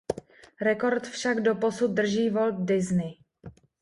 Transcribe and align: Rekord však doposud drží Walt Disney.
Rekord 0.61 1.07
však 1.07 1.41
doposud 1.41 1.87
drží 1.91 2.29
Walt 2.29 2.65
Disney. 2.65 3.17